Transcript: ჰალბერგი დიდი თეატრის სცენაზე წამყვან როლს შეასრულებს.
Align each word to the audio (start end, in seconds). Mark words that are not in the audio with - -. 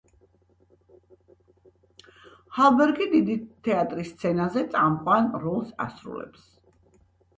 ჰალბერგი 2.57 3.09
დიდი 3.11 3.35
თეატრის 3.67 4.13
სცენაზე 4.15 4.67
წამყვან 4.73 5.33
როლს 5.45 5.71
შეასრულებს. 5.75 6.53